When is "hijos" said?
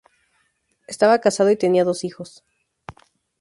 2.03-2.43